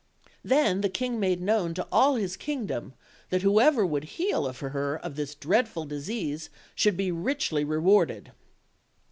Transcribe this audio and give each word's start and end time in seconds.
Then 0.43 0.81
the 0.81 0.89
king 0.89 1.19
made 1.19 1.39
known 1.41 1.75
to 1.75 1.87
all 1.91 2.15
his 2.15 2.35
kingdom, 2.35 2.95
that 3.29 3.43
whoever 3.43 3.85
would 3.85 4.05
heal 4.17 4.51
her 4.51 4.95
of 4.95 5.15
this 5.15 5.35
dreadful 5.35 5.85
disease 5.85 6.49
should 6.73 6.97
be 6.97 7.11
richly 7.11 7.63
rewarded. 7.63 8.31